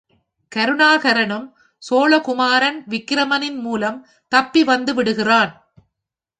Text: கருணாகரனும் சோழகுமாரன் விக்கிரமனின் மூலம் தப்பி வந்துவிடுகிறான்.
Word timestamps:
கருணாகரனும் 0.51 1.45
சோழகுமாரன் 1.83 2.79
விக்கிரமனின் 2.89 3.59
மூலம் 3.59 3.99
தப்பி 4.31 4.63
வந்துவிடுகிறான். 4.63 5.51